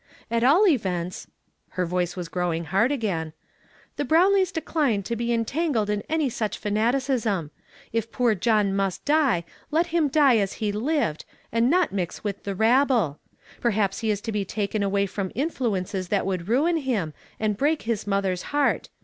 [0.31, 1.27] At all events"—
[1.77, 3.33] her voice was growing hard again
[3.97, 7.51] —"the Brownlees decline to be en tangled in any such fanaticism.
[7.93, 12.23] If poor John must die, let him die as he has lived, and not mix
[12.23, 13.19] with the rabble.
[13.59, 17.83] Perhaps he is to be taken away from influences that would ruin him, and break
[17.83, 18.89] his mother's heart.